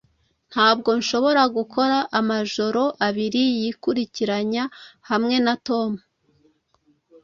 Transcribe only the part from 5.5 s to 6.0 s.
Tom.